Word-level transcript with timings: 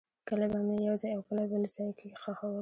کله 0.27 0.45
به 0.51 0.59
مې 0.67 0.75
یو 0.87 0.95
ځای 1.01 1.11
او 1.17 1.21
کله 1.29 1.43
بل 1.51 1.63
ځای 1.75 1.89
کې 1.99 2.07
خښول. 2.21 2.59